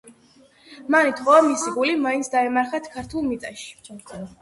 მან 0.95 1.09
ითხოვა, 1.09 1.43
მისი 1.49 1.75
გული 1.77 1.95
მაინც 2.07 2.33
დაემარხათ 2.39 2.93
ქართულ 2.99 3.33
მიწაში. 3.33 3.97